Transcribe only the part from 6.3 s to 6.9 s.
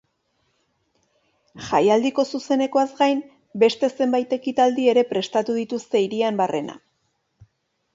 barrena.